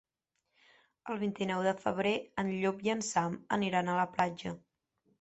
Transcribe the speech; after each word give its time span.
El 1.15 1.19
vint-i-nou 1.25 1.61
de 1.69 1.75
febrer 1.85 2.15
en 2.45 2.51
Llop 2.65 2.83
i 2.91 2.95
en 2.97 3.07
Sam 3.13 3.39
aniran 3.61 3.89
a 3.97 4.03
la 4.05 4.11
platja. 4.19 4.61